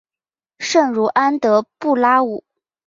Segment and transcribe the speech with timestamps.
[0.57, 2.43] 圣茹安德布拉武。